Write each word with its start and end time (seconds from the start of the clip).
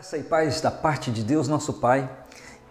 Graça 0.00 0.16
e 0.16 0.22
paz 0.22 0.62
da 0.62 0.70
parte 0.70 1.10
de 1.10 1.22
Deus, 1.22 1.46
nosso 1.46 1.74
Pai, 1.74 2.10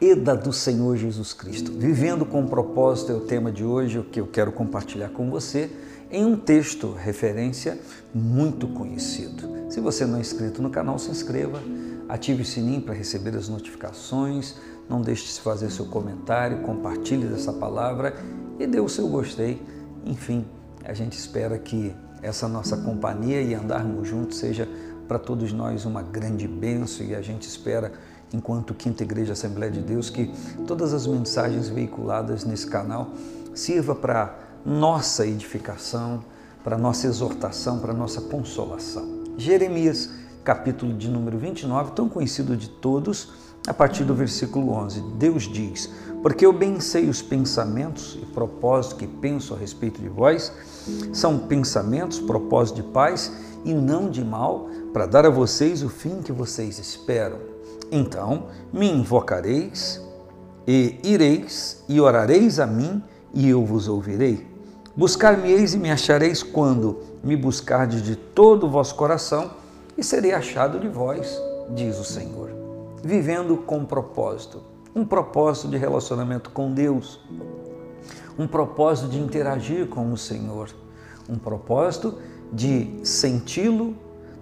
e 0.01 0.15
da 0.15 0.33
do 0.33 0.51
Senhor 0.51 0.97
Jesus 0.97 1.31
Cristo. 1.31 1.71
Vivendo 1.71 2.25
com 2.25 2.47
propósito 2.47 3.11
é 3.11 3.15
o 3.15 3.19
tema 3.19 3.51
de 3.51 3.63
hoje, 3.63 3.99
o 3.99 4.03
que 4.03 4.19
eu 4.19 4.25
quero 4.25 4.51
compartilhar 4.51 5.09
com 5.09 5.29
você 5.29 5.69
em 6.09 6.25
um 6.25 6.35
texto, 6.35 6.91
referência 6.91 7.77
muito 8.15 8.67
conhecido. 8.69 9.47
Se 9.69 9.79
você 9.79 10.07
não 10.07 10.17
é 10.17 10.21
inscrito 10.21 10.59
no 10.59 10.71
canal, 10.71 10.97
se 10.97 11.11
inscreva, 11.11 11.61
ative 12.09 12.41
o 12.41 12.45
sininho 12.45 12.81
para 12.81 12.95
receber 12.95 13.35
as 13.35 13.47
notificações, 13.47 14.55
não 14.89 14.99
deixe 14.99 15.25
de 15.25 15.39
fazer 15.39 15.69
seu 15.69 15.85
comentário, 15.85 16.63
compartilhe 16.63 17.27
dessa 17.27 17.53
palavra 17.53 18.15
e 18.57 18.65
dê 18.65 18.79
o 18.79 18.89
seu 18.89 19.07
gostei. 19.07 19.61
Enfim, 20.03 20.47
a 20.83 20.95
gente 20.95 21.15
espera 21.15 21.59
que 21.59 21.95
essa 22.23 22.47
nossa 22.47 22.75
companhia 22.75 23.39
e 23.39 23.53
andarmos 23.53 24.07
juntos 24.07 24.39
seja 24.39 24.67
para 25.09 25.17
todos 25.17 25.51
nós 25.51 25.85
uma 25.85 26.03
grande 26.03 26.47
bênção 26.47 27.03
e 27.03 27.15
a 27.15 27.21
gente 27.21 27.47
espera, 27.47 27.91
enquanto 28.31 28.75
Quinta 28.75 29.01
Igreja 29.01 29.33
Assembleia 29.33 29.71
de 29.71 29.81
Deus, 29.81 30.07
que 30.11 30.31
todas 30.67 30.93
as 30.93 31.07
mensagens 31.07 31.67
veiculadas 31.67 32.45
nesse 32.45 32.67
canal 32.67 33.09
sirva 33.55 33.95
para 33.95 34.37
nossa 34.63 35.25
edificação, 35.25 36.23
para 36.63 36.77
nossa 36.77 37.07
exortação, 37.07 37.79
para 37.79 37.91
nossa 37.91 38.21
consolação. 38.21 39.23
Jeremias, 39.35 40.11
capítulo 40.43 40.93
de 40.93 41.09
número 41.09 41.39
29, 41.39 41.93
tão 41.93 42.07
conhecido 42.07 42.55
de 42.55 42.69
todos, 42.69 43.31
a 43.69 43.73
partir 43.73 44.03
do 44.03 44.15
versículo 44.15 44.71
11. 44.71 44.99
Deus 45.17 45.43
diz: 45.43 45.89
Porque 46.23 46.43
eu 46.43 46.51
bem 46.51 46.79
sei 46.79 47.07
os 47.07 47.21
pensamentos 47.21 48.17
e 48.19 48.25
propósitos 48.25 48.97
que 48.97 49.05
penso 49.05 49.53
a 49.53 49.57
respeito 49.57 50.01
de 50.01 50.09
vós, 50.09 50.51
são 51.13 51.37
pensamentos, 51.37 52.19
propósitos 52.19 52.83
de 52.83 52.91
paz 52.91 53.31
e 53.63 53.71
não 53.71 54.09
de 54.09 54.25
mal, 54.25 54.67
para 54.91 55.05
dar 55.05 55.23
a 55.25 55.29
vocês 55.29 55.83
o 55.83 55.89
fim 55.89 56.21
que 56.21 56.31
vocês 56.31 56.79
esperam. 56.79 57.37
Então 57.91 58.47
me 58.73 58.89
invocareis 58.89 60.01
e 60.67 60.99
ireis 61.03 61.83
e 61.87 62.01
orareis 62.01 62.59
a 62.59 62.65
mim 62.65 63.03
e 63.33 63.47
eu 63.47 63.63
vos 63.63 63.87
ouvirei. 63.87 64.47
Buscar-me-eis 64.95 65.75
e 65.75 65.77
me 65.77 65.91
achareis 65.91 66.41
quando 66.41 66.99
me 67.23 67.37
buscardes 67.37 68.01
de 68.01 68.15
todo 68.15 68.65
o 68.65 68.69
vosso 68.69 68.95
coração 68.95 69.51
e 69.95 70.03
serei 70.03 70.33
achado 70.33 70.79
de 70.79 70.87
vós, 70.87 71.39
diz 71.75 71.99
o 71.99 72.03
Senhor. 72.03 72.58
Vivendo 73.03 73.57
com 73.57 73.85
propósito, 73.85 74.61
um 74.93 75.05
propósito 75.05 75.69
de 75.69 75.77
relacionamento 75.77 76.49
com 76.49 76.73
Deus, 76.73 77.19
um 78.37 78.47
propósito 78.47 79.07
de 79.07 79.19
interagir 79.19 79.87
com 79.87 80.11
o 80.11 80.17
Senhor, 80.17 80.69
um 81.29 81.37
propósito 81.37 82.17
de 82.51 82.99
senti-lo, 83.03 83.95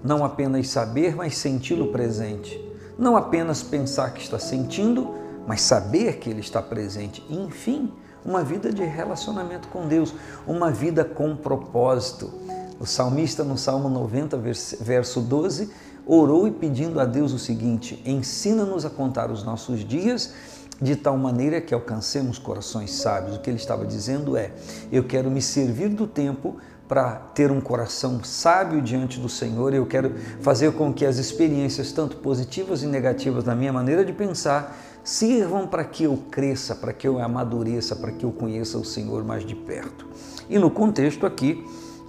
não 0.04 0.24
apenas 0.24 0.70
saber, 0.70 1.16
mas 1.16 1.38
senti-lo 1.38 1.92
presente. 1.92 2.64
Não 2.98 3.16
apenas 3.16 3.62
pensar 3.62 4.12
que 4.14 4.22
está 4.22 4.40
sentindo, 4.40 5.14
mas 5.46 5.62
saber 5.62 6.18
que 6.18 6.30
ele 6.30 6.40
está 6.40 6.62
presente. 6.62 7.24
Enfim, 7.30 7.94
uma 8.26 8.44
vida 8.44 8.72
de 8.72 8.84
relacionamento 8.84 9.68
com 9.68 9.88
Deus, 9.88 10.14
uma 10.48 10.72
vida 10.72 11.06
com 11.06 11.36
propósito. 11.36 12.32
O 12.80 12.86
salmista, 12.86 13.44
no 13.44 13.58
Salmo 13.58 13.90
90, 13.90 14.38
verso 14.82 15.22
12, 15.22 15.72
orou 16.08 16.48
e 16.48 16.52
pedindo 16.52 17.00
a 17.00 17.06
Deus 17.06 17.34
o 17.34 17.40
seguinte: 17.40 18.02
ensina-nos 18.06 18.86
a 18.86 18.90
contar 18.90 19.30
os 19.30 19.44
nossos 19.44 19.86
dias 19.86 20.34
de 20.82 20.96
tal 20.96 21.18
maneira 21.18 21.60
que 21.60 21.74
alcancemos 21.74 22.38
corações 22.38 22.92
sábios. 22.92 23.36
O 23.36 23.40
que 23.40 23.50
ele 23.50 23.58
estava 23.58 23.86
dizendo 23.86 24.38
é: 24.38 24.52
eu 24.92 25.04
quero 25.04 25.30
me 25.30 25.42
servir 25.42 25.90
do 25.90 26.08
tempo 26.08 26.56
para 26.88 27.16
ter 27.16 27.52
um 27.52 27.60
coração 27.60 28.24
sábio 28.24 28.82
diante 28.82 29.20
do 29.20 29.28
Senhor. 29.28 29.74
Eu 29.74 29.86
quero 29.86 30.16
fazer 30.40 30.72
com 30.72 30.94
que 30.94 31.06
as 31.06 31.18
experiências, 31.18 31.92
tanto 31.92 32.18
positivas 32.18 32.82
e 32.82 32.88
negativas, 32.88 33.44
na 33.44 33.54
minha 33.54 33.74
maneira 33.74 34.06
de 34.06 34.14
pensar, 34.14 34.78
sirvam 35.04 35.68
para 35.68 35.84
que 35.84 36.04
eu 36.04 36.18
cresça, 36.32 36.76
para 36.76 36.94
que 36.94 37.08
eu 37.08 37.20
amadureça, 37.20 37.96
para 37.96 38.12
que 38.12 38.26
eu 38.26 38.32
conheça 38.32 38.78
o 38.78 38.86
Senhor 38.86 39.24
mais 39.26 39.46
de 39.46 39.56
perto. 39.56 40.06
E 40.50 40.58
no 40.58 40.72
contexto 40.72 41.26
aqui, 41.26 41.66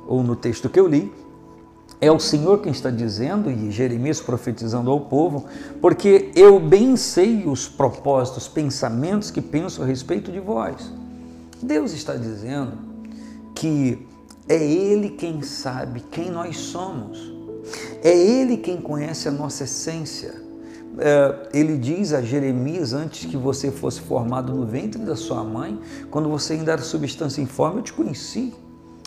ou 0.07 0.23
no 0.23 0.37
texto 0.37 0.69
que 0.69 0.79
eu 0.79 0.87
li, 0.87 1.13
é 2.01 2.11
o 2.13 2.19
Senhor 2.19 2.61
quem 2.61 2.71
está 2.71 2.91
dizendo, 2.91 3.51
e 3.51 3.71
Jeremias 3.71 4.21
profetizando 4.21 4.91
ao 4.91 5.01
povo, 5.01 5.47
porque 5.81 6.31
eu 6.35 6.61
bem 6.61 6.97
sei 6.97 7.45
os 7.47 7.69
propósitos, 7.69 8.47
pensamentos 8.47 9.31
que 9.31 9.41
penso 9.41 9.83
a 9.83 9.87
respeito 9.87 10.31
de 10.31 10.39
vós. 10.39 10.93
Deus 11.61 11.93
está 11.93 12.15
dizendo 12.15 12.73
que 13.55 14.07
é 14.49 14.63
Ele 14.63 15.11
quem 15.11 15.43
sabe 15.43 16.01
quem 16.11 16.31
nós 16.31 16.57
somos. 16.57 17.33
É 18.03 18.17
Ele 18.17 18.57
quem 18.57 18.81
conhece 18.81 19.29
a 19.29 19.33
nossa 19.33 19.65
essência. 19.65 20.49
É, 21.01 21.49
ele 21.53 21.77
diz 21.77 22.13
a 22.13 22.21
Jeremias, 22.21 22.93
antes 22.93 23.31
que 23.31 23.37
você 23.37 23.71
fosse 23.71 24.01
formado 24.01 24.53
no 24.53 24.67
ventre 24.67 25.01
da 25.01 25.15
sua 25.15 25.45
mãe, 25.45 25.79
quando 26.11 26.29
você 26.29 26.55
ainda 26.55 26.73
era 26.73 26.83
substância 26.83 27.41
informe, 27.41 27.79
eu 27.79 27.83
te 27.83 27.93
conheci. 27.93 28.53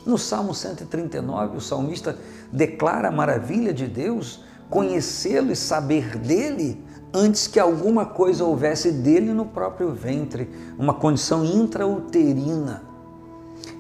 No 0.05 0.17
Salmo 0.17 0.53
139, 0.53 1.57
o 1.57 1.61
salmista 1.61 2.17
declara 2.51 3.09
a 3.09 3.11
maravilha 3.11 3.73
de 3.73 3.87
Deus, 3.87 4.43
conhecê-lo 4.69 5.51
e 5.51 5.55
saber 5.55 6.17
dele 6.17 6.83
antes 7.13 7.47
que 7.47 7.59
alguma 7.59 8.05
coisa 8.05 8.43
houvesse 8.43 8.91
dele 8.91 9.33
no 9.33 9.45
próprio 9.45 9.91
ventre, 9.91 10.49
uma 10.77 10.93
condição 10.93 11.43
intrauterina. 11.43 12.83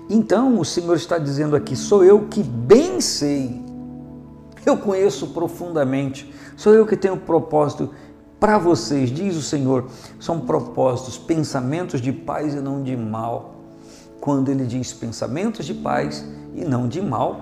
Então 0.09 0.59
o 0.59 0.65
Senhor 0.65 0.95
está 0.95 1.17
dizendo 1.17 1.55
aqui: 1.55 1.75
sou 1.75 2.03
eu 2.03 2.27
que 2.27 2.43
bem 2.43 2.99
sei, 2.99 3.63
eu 4.65 4.77
conheço 4.77 5.27
profundamente, 5.27 6.31
sou 6.55 6.73
eu 6.73 6.85
que 6.85 6.97
tenho 6.97 7.17
propósito 7.17 7.89
para 8.39 8.57
vocês, 8.57 9.09
diz 9.09 9.35
o 9.35 9.41
Senhor. 9.41 9.87
São 10.19 10.41
propósitos, 10.41 11.17
pensamentos 11.17 12.01
de 12.01 12.11
paz 12.11 12.53
e 12.53 12.59
não 12.59 12.83
de 12.83 12.97
mal. 12.97 13.60
Quando 14.21 14.51
ele 14.51 14.65
diz 14.65 14.93
pensamentos 14.93 15.65
de 15.65 15.73
paz 15.73 16.23
e 16.53 16.63
não 16.63 16.87
de 16.87 17.01
mal, 17.01 17.41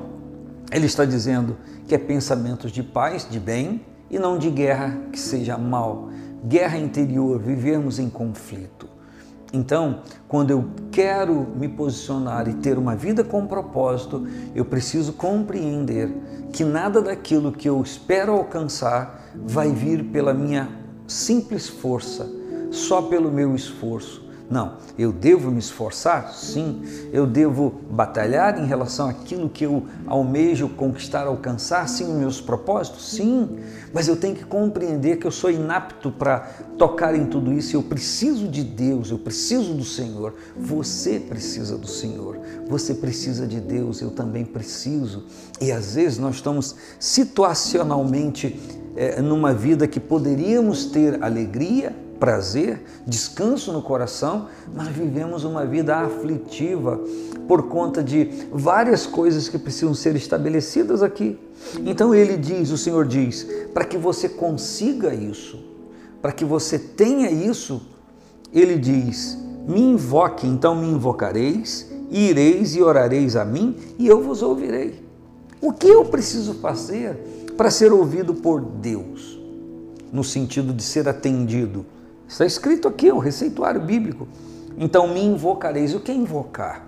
ele 0.72 0.86
está 0.86 1.04
dizendo 1.04 1.58
que 1.86 1.94
é 1.94 1.98
pensamentos 1.98 2.72
de 2.72 2.82
paz, 2.82 3.28
de 3.30 3.38
bem, 3.38 3.86
e 4.10 4.18
não 4.18 4.38
de 4.38 4.50
guerra, 4.50 4.98
que 5.12 5.20
seja 5.20 5.58
mal. 5.58 6.10
Guerra 6.46 6.78
interior, 6.78 7.38
vivemos 7.38 8.00
em 8.00 8.10
conflito. 8.10 8.88
Então, 9.52 10.04
quando 10.26 10.52
eu 10.52 10.70
quero 10.90 11.48
me 11.56 11.68
posicionar 11.68 12.48
e 12.48 12.54
ter 12.54 12.78
uma 12.78 12.96
vida 12.96 13.26
com 13.26 13.46
propósito, 13.46 14.26
eu 14.56 14.64
preciso 14.64 15.12
compreender 15.12 16.10
que 16.54 16.64
nada 16.64 17.02
daquilo 17.02 17.52
que 17.52 17.68
eu 17.68 17.82
espero 17.82 18.32
alcançar 18.32 19.32
vai 19.36 19.70
vir 19.72 20.06
pela 20.06 20.34
minha 20.34 20.70
simples 21.06 21.68
força, 21.68 22.26
só 22.72 23.02
pelo 23.02 23.30
meu 23.30 23.54
esforço, 23.54 24.29
não, 24.50 24.78
eu 24.98 25.12
devo 25.12 25.52
me 25.52 25.60
esforçar? 25.60 26.34
Sim. 26.34 26.82
Eu 27.14 27.28
devo 27.28 27.82
batalhar 27.92 28.60
em 28.60 28.66
relação 28.66 29.08
àquilo 29.08 29.48
que 29.48 29.64
eu 29.64 29.86
almejo 30.08 30.68
conquistar, 30.70 31.28
alcançar? 31.28 31.88
Sim, 31.88 32.06
os 32.06 32.18
meus 32.18 32.42
propósitos? 32.42 33.12
Sim. 33.12 33.60
Mas 33.94 34.08
eu 34.08 34.16
tenho 34.16 34.36
que 34.36 34.44
compreender 34.44 35.18
que 35.18 35.28
eu 35.28 35.32
sou 35.32 35.52
inapto 35.52 36.12
para 36.12 36.40
tocar 36.80 37.14
em 37.14 37.28
tudo 37.28 37.54
isso. 37.54 37.76
Eu 37.76 37.84
preciso 37.84 38.48
de 38.48 38.64
Deus, 38.64 39.12
eu 39.12 39.20
preciso 39.20 39.76
do 39.76 39.86
Senhor. 39.86 40.34
Você 40.58 41.20
precisa 41.20 41.78
do 41.78 41.88
Senhor. 41.88 42.40
Você 42.68 42.96
precisa 42.96 43.46
de 43.46 43.60
Deus, 43.60 44.02
eu 44.02 44.10
também 44.10 44.44
preciso. 44.44 45.26
E 45.62 45.72
às 45.72 45.94
vezes 45.94 46.18
nós 46.18 46.36
estamos 46.36 46.76
situacionalmente 47.00 48.60
é, 48.96 49.22
numa 49.22 49.54
vida 49.54 49.88
que 49.88 50.00
poderíamos 50.00 50.86
ter 50.86 51.24
alegria, 51.24 51.96
prazer, 52.19 52.84
descanso 53.07 53.72
no 53.72 53.81
coração, 53.81 54.47
mas 54.75 54.90
vivemos 54.90 55.44
uma 55.44 55.66
vida 55.66 55.96
aflitiva 55.96 57.00
por 57.47 57.63
conta 57.63 58.03
de 58.03 58.30
várias 58.52 59.06
coisas 59.06 59.47
que 59.47 59.57
precisam 59.57 59.94
ser 59.94 60.16
estabelecidas 60.16 61.02
aqui. 61.02 61.40
Então 61.86 62.13
ele 62.13 62.38
diz, 62.38 62.69
o 62.69 62.77
Senhor 62.77 63.07
diz, 63.07 63.48
para 63.74 63.86
que 63.86 63.98
você 63.98 64.27
consiga 64.27 65.13
isso, 65.13 65.60
para 66.21 66.31
que 66.31 66.44
você 66.44 66.77
tenha 66.77 67.31
isso, 67.31 67.81
ele 68.54 68.77
diz: 68.77 69.38
me 69.68 69.81
invoque, 69.81 70.45
então 70.45 70.75
me 70.75 70.88
invocareis, 70.88 71.89
ireis 72.12 72.75
e 72.75 72.81
orareis 72.81 73.36
a 73.36 73.45
mim, 73.45 73.75
e 73.98 74.07
eu 74.07 74.22
vos 74.22 74.42
ouvirei. 74.42 75.04
O 75.62 75.72
que 75.72 75.88
eu 75.88 76.06
preciso 76.06 76.56
fazer 76.56 77.15
para 77.56 77.69
ser 77.69 77.92
ouvido 77.92 78.33
por 78.33 78.62
Deus? 78.62 79.39
No 80.12 80.24
sentido 80.24 80.74
de 80.74 80.81
ser 80.81 81.07
atendido 81.07 81.86
Está 82.30 82.46
escrito 82.46 82.88
aqui, 82.88 83.12
o 83.12 83.16
um 83.16 83.20
receituário 83.20 83.81
bíblico. 83.81 84.28
Então 84.78 85.08
me 85.08 85.20
invocareis. 85.20 85.96
O 85.96 86.00
que 86.00 86.12
é 86.12 86.14
invocar? 86.16 86.88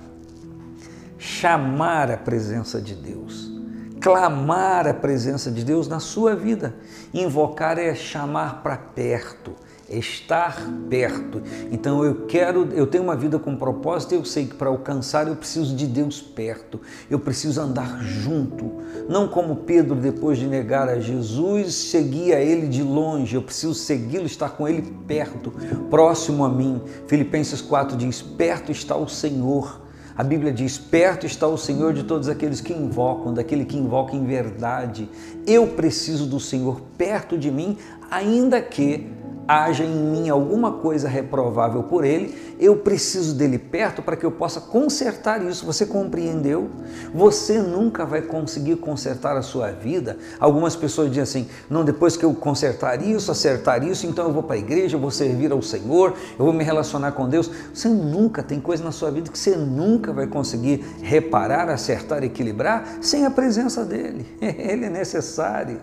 Chamar 1.18 2.12
a 2.12 2.18
presença 2.18 2.80
de 2.80 2.94
Deus, 2.94 3.52
clamar 4.00 4.88
a 4.88 4.94
presença 4.94 5.50
de 5.52 5.64
Deus 5.64 5.88
na 5.88 6.00
sua 6.00 6.36
vida. 6.36 6.76
Invocar 7.12 7.80
é 7.80 7.94
chamar 7.96 8.62
para 8.62 8.78
perto, 8.78 9.54
é 9.90 9.98
estar 9.98 10.62
perto. 10.90 11.42
Então 11.72 12.06
eu 12.06 12.28
quero, 12.28 12.70
eu 12.74 12.86
tenho 12.86 13.04
uma 13.04 13.16
vida 13.16 13.40
com 13.40 13.56
propósito, 13.56 14.14
eu 14.14 14.24
sei 14.24 14.46
que 14.46 14.56
para 14.56 14.70
alcançar 14.70 15.28
eu 15.28 15.36
preciso 15.36 15.76
de 15.76 15.88
Deus 15.88 16.22
perto. 16.22 16.80
Eu 17.10 17.20
preciso 17.20 17.60
andar 17.60 18.00
junto, 18.04 18.80
não 19.08 19.28
como 19.28 19.58
Pedro 19.58 19.96
depois 19.96 20.38
de 20.38 20.48
negar 20.48 20.88
a 20.90 21.00
Jesus, 21.00 21.74
seguia 21.74 22.40
ele 22.40 22.68
de 22.68 22.84
longe. 22.84 23.36
Eu 23.36 23.42
preciso 23.42 23.74
segui-lo, 23.74 24.26
estar 24.26 24.50
com 24.50 24.68
ele 24.68 24.82
perto, 25.08 25.52
próximo 25.90 26.44
a 26.44 26.50
mim. 26.50 26.82
Filipenses 27.08 27.62
4 27.62 27.98
diz: 27.98 28.22
"Perto 28.22 28.72
está 28.72 28.96
o 28.96 29.08
Senhor". 29.08 29.82
A 30.16 30.24
Bíblia 30.24 30.52
diz: 30.52 30.78
perto 30.78 31.26
está 31.26 31.48
o 31.48 31.58
Senhor 31.58 31.94
de 31.94 32.04
todos 32.04 32.28
aqueles 32.28 32.62
que 32.62 32.74
invocam, 32.74 33.34
daquele 33.34 33.66
que 33.66 33.78
invoca 33.78 34.16
em 34.16 34.26
verdade. 34.26 35.10
Eu 35.48 35.68
preciso 35.68 36.26
do 36.26 36.40
Senhor 36.40 36.82
perto 36.98 37.38
de 37.38 37.50
mim, 37.50 37.78
ainda 38.10 38.62
que 38.62 39.08
haja 39.52 39.84
em 39.84 39.94
mim 39.94 40.30
alguma 40.30 40.72
coisa 40.72 41.10
reprovável 41.10 41.84
por 41.84 42.06
ele, 42.06 42.56
eu 42.58 42.78
preciso 42.78 43.36
dele 43.36 43.58
perto 43.58 44.02
para 44.02 44.16
que 44.16 44.26
eu 44.26 44.32
possa 44.32 44.62
consertar 44.62 45.44
isso. 45.44 45.66
Você 45.66 45.86
compreendeu? 45.86 46.70
Você 47.14 47.60
nunca 47.60 48.06
vai 48.06 48.22
conseguir 48.22 48.78
consertar 48.78 49.36
a 49.36 49.42
sua 49.42 49.72
vida. 49.72 50.18
Algumas 50.40 50.76
pessoas 50.76 51.10
dizem 51.10 51.24
assim: 51.24 51.48
não, 51.70 51.84
depois 51.84 52.16
que 52.16 52.24
eu 52.24 52.34
consertar 52.34 53.02
isso, 53.02 53.30
acertar 53.30 53.84
isso, 53.84 54.08
então 54.08 54.28
eu 54.28 54.34
vou 54.34 54.44
para 54.44 54.56
a 54.56 54.60
igreja, 54.60 54.96
eu 54.96 55.02
vou 55.02 55.12
servir 55.12 55.52
ao 55.52 55.62
Senhor, 55.62 56.14
eu 56.40 56.46
vou 56.46 56.54
me 56.54 56.64
relacionar 56.64 57.12
com 57.12 57.28
Deus. 57.28 57.52
Você 57.74 57.90
nunca 57.90 58.42
tem 58.42 58.60
coisa 58.60 58.84
na 58.84 58.92
sua 58.92 59.12
vida 59.12 59.30
que 59.30 59.38
você 59.38 59.58
nunca 59.58 60.14
vai 60.14 60.28
conseguir 60.28 60.86
reparar, 61.02 61.68
acertar, 61.68 62.24
equilibrar 62.24 63.00
sem 63.02 63.26
a 63.26 63.32
presença 63.32 63.84
dele. 63.84 64.26
Ele 64.40 64.86
é 64.86 64.90
necessário. 64.90 65.82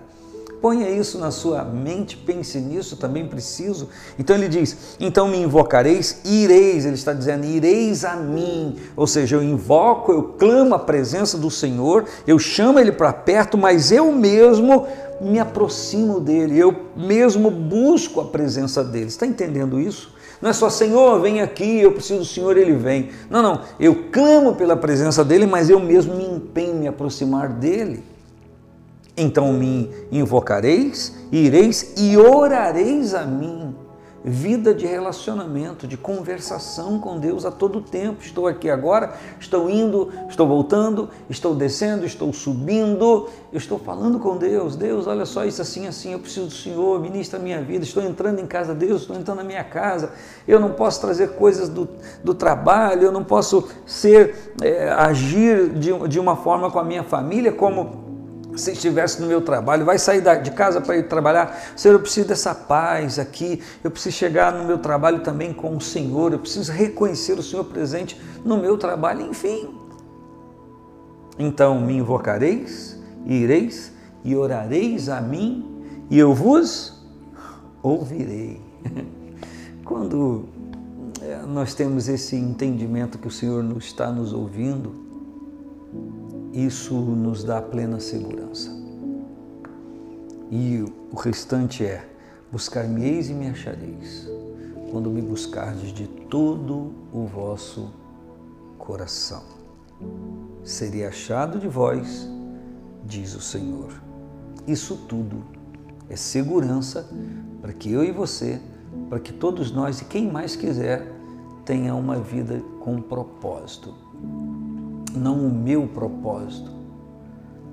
Ponha 0.61 0.91
isso 0.91 1.19
na 1.19 1.31
sua 1.31 1.63
mente, 1.63 2.17
pense 2.17 2.59
nisso, 2.59 2.97
também 2.97 3.29
preciso. 3.29 3.89
Então 4.19 4.35
ele 4.35 4.49
diz: 4.49 4.97
Então 4.99 5.29
me 5.29 5.39
invocareis, 5.39 6.21
ireis, 6.25 6.85
ele 6.85 6.97
está 6.97 7.13
dizendo, 7.13 7.45
ireis 7.45 8.05
a 8.05 8.17
mim. 8.17 8.77
Ou 8.97 9.07
seja, 9.07 9.37
eu 9.37 9.43
invoco, 9.43 10.13
eu 10.13 10.23
clamo 10.23 10.75
a 10.75 10.79
presença 10.79 11.39
do 11.39 11.51
Senhor, 11.51 12.07
eu 12.27 12.39
chamo 12.39 12.79
ele 12.81 12.91
para 12.91 13.13
perto, 13.13 13.57
mas 13.57 13.93
eu 13.93 14.11
mesmo 14.11 14.87
me 15.21 15.39
aproximo 15.39 16.21
dele, 16.21 16.59
eu 16.59 16.75
mesmo 16.97 17.51
busco 17.51 18.21
a 18.21 18.25
presença 18.25 18.83
dele. 18.83 19.07
Está 19.07 19.27
entendendo 19.27 19.81
isso? 19.81 20.13
Não 20.41 20.51
é 20.51 20.53
só 20.53 20.69
Senhor, 20.71 21.21
vem 21.21 21.41
aqui, 21.41 21.81
eu 21.81 21.93
preciso 21.93 22.21
do 22.21 22.25
Senhor, 22.25 22.57
ele 22.57 22.73
vem. 22.73 23.11
Não, 23.31 23.43
não, 23.43 23.61
eu 23.79 24.11
clamo 24.11 24.55
pela 24.55 24.77
presença 24.77 25.25
dele, 25.25 25.47
mas 25.47 25.71
eu 25.71 25.81
mesmo 25.81 26.15
me 26.15 26.25
empenho 26.25 26.75
em 26.75 26.79
me 26.81 26.89
aproximar 26.89 27.49
dele. 27.49 28.03
Então 29.19 29.53
me 29.53 29.91
invocareis, 30.13 31.13
ireis 31.33 31.95
e 31.97 32.17
orareis 32.17 33.15
a 33.15 33.25
mim. 33.25 33.75
Vida 34.25 34.75
de 34.75 34.85
relacionamento, 34.85 35.87
de 35.87 35.97
conversação 35.97 37.01
com 37.01 37.19
Deus 37.19 37.45
a 37.45 37.51
todo 37.51 37.81
tempo. 37.81 38.23
Estou 38.23 38.47
aqui 38.47 38.69
agora, 38.69 39.15
estou 39.41 39.71
indo, 39.71 40.13
estou 40.29 40.47
voltando, 40.47 41.09
estou 41.31 41.55
descendo, 41.55 42.05
estou 42.05 42.33
subindo, 42.33 43.29
estou 43.53 43.79
falando 43.79 44.19
com 44.19 44.37
Deus. 44.37 44.77
Deus, 44.77 45.07
olha 45.07 45.25
só 45.25 45.45
isso 45.45 45.63
assim, 45.63 45.87
assim, 45.87 46.13
eu 46.13 46.19
preciso 46.19 46.47
do 46.47 46.53
Senhor, 46.53 47.01
ministra 47.01 47.41
a 47.41 47.43
minha 47.43 47.63
vida. 47.63 47.85
Estou 47.85 48.03
entrando 48.03 48.41
em 48.41 48.47
casa, 48.47 48.75
Deus, 48.75 49.03
estou 49.03 49.17
entrando 49.17 49.39
na 49.39 49.45
minha 49.45 49.65
casa. 49.65 50.13
Eu 50.47 50.61
não 50.61 50.73
posso 50.73 51.01
trazer 51.01 51.31
coisas 51.31 51.69
do, 51.69 51.89
do 52.23 52.35
trabalho, 52.35 53.05
eu 53.05 53.13
não 53.13 53.25
posso 53.25 53.69
ser, 53.85 54.55
é, 54.63 54.91
agir 54.91 55.71
de, 55.71 55.93
de 56.09 56.21
uma 56.21 56.37
forma 56.37 56.71
com 56.71 56.79
a 56.79 56.85
minha 56.85 57.03
família 57.03 57.51
como 57.51 58.08
se 58.59 58.73
estivesse 58.73 59.21
no 59.21 59.27
meu 59.27 59.41
trabalho, 59.41 59.85
vai 59.85 59.99
sair 59.99 60.23
de 60.43 60.51
casa 60.51 60.81
para 60.81 60.97
ir 60.97 61.09
trabalhar, 61.09 61.57
Senhor, 61.77 61.95
eu 61.95 62.01
preciso 62.01 62.29
dessa 62.29 62.55
paz 62.55 63.19
aqui, 63.19 63.63
eu 63.83 63.91
preciso 63.91 64.17
chegar 64.17 64.53
no 64.53 64.65
meu 64.65 64.79
trabalho 64.79 65.21
também 65.21 65.53
com 65.53 65.77
o 65.77 65.81
Senhor, 65.81 66.33
eu 66.33 66.39
preciso 66.39 66.73
reconhecer 66.73 67.39
o 67.39 67.43
Senhor 67.43 67.65
presente 67.65 68.21
no 68.45 68.59
meu 68.59 68.77
trabalho, 68.77 69.23
enfim. 69.23 69.75
Então 71.39 71.81
me 71.81 71.97
invocareis, 71.97 72.99
ireis 73.25 73.93
e 74.25 74.35
orareis 74.35 75.09
a 75.09 75.21
mim, 75.21 75.85
e 76.11 76.19
eu 76.19 76.35
vos 76.35 77.07
ouvirei. 77.83 78.61
Quando 79.85 80.47
eh, 81.23 81.43
nós 81.47 81.75
temos 81.75 82.09
esse 82.09 82.37
entendimento 82.37 83.19
que 83.19 83.29
o 83.29 83.31
Senhor 83.31 83.65
está 83.79 84.11
nos 84.11 84.33
ouvindo, 84.33 85.08
isso 86.59 86.95
nos 86.95 87.45
dá 87.45 87.63
plena 87.63 88.01
segurança. 88.01 88.71
E 90.51 90.83
o 91.13 91.17
restante 91.17 91.85
é: 91.85 92.09
buscar-me-eis 92.51 93.31
e 93.31 93.35
me 93.35 93.49
achareis, 93.49 94.29
quando 94.91 95.09
me 95.09 95.23
buscardes 95.23 95.93
de 95.93 96.09
todo 96.09 96.93
o 97.13 97.27
vosso 97.27 97.93
coração. 98.77 99.43
Serei 100.65 101.07
achado 101.07 101.61
de 101.61 101.69
vós, 101.69 102.29
diz 103.05 103.35
o 103.35 103.41
Senhor. 103.41 103.93
Isso 104.67 104.97
tudo 105.09 105.45
é 106.09 106.17
segurança 106.17 107.09
para 107.61 107.73
que 107.73 107.93
eu 107.93 108.03
e 108.03 108.11
você, 108.11 108.61
para 109.09 109.21
que 109.21 109.33
todos 109.33 109.71
nós 109.71 110.01
e 110.01 110.07
quem 110.07 110.31
mais 110.31 110.57
quiser, 110.57 111.13
tenha 111.65 111.95
uma 111.95 112.19
vida 112.19 112.61
com 112.81 113.01
propósito 113.01 114.08
não 115.15 115.47
o 115.47 115.53
meu 115.53 115.87
propósito, 115.89 116.71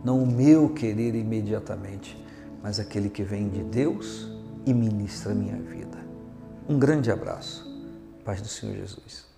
não 0.04 0.22
o 0.22 0.28
meu 0.28 0.70
querer 0.70 1.16
imediatamente, 1.16 2.22
mas 2.62 2.80
aquele 2.80 3.10
que 3.10 3.24
vem 3.24 3.50
de 3.50 3.64
Deus 3.64 4.30
e 4.66 4.74
ministra 4.74 5.32
a 5.32 5.36
minha 5.36 5.58
vida. 5.58 5.98
Um 6.68 6.80
grande 6.80 7.12
abraço. 7.12 7.66
Paz 8.24 8.42
do 8.42 8.48
Senhor 8.48 8.76
Jesus. 8.76 9.35